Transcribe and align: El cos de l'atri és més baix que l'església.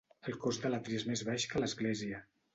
El 0.31 0.37
cos 0.45 0.57
de 0.63 0.71
l'atri 0.75 0.97
és 1.01 1.05
més 1.11 1.23
baix 1.29 1.47
que 1.53 1.63
l'església. 1.63 2.25